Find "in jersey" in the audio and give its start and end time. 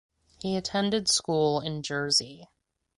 1.61-2.47